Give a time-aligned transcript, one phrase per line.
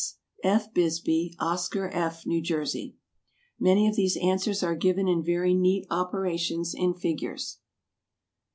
[0.03, 0.73] S., F.
[0.73, 1.35] Bisbee.
[1.39, 2.95] Oscar F., New Jersey.
[3.59, 7.59] Many of these answers are given in very neat operations in figures.